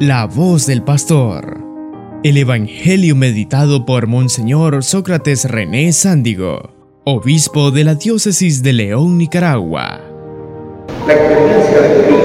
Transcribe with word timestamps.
La 0.00 0.24
voz 0.24 0.66
del 0.66 0.82
pastor. 0.82 1.64
El 2.24 2.36
Evangelio 2.36 3.14
meditado 3.14 3.86
por 3.86 4.08
Monseñor 4.08 4.82
Sócrates 4.82 5.44
René 5.48 5.92
Sándigo, 5.92 7.00
obispo 7.04 7.70
de 7.70 7.84
la 7.84 7.94
diócesis 7.94 8.64
de 8.64 8.72
León, 8.72 9.18
Nicaragua. 9.18 10.00
La 11.06 11.14
experiencia 11.14 11.80
de 11.80 12.23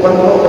Gracias. 0.04 0.43